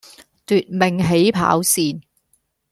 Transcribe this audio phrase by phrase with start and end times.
[0.47, 2.01] 奪命起跑線